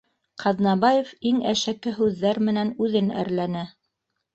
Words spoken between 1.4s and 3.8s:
әшәке һүҙҙәр менән үҙен әрләне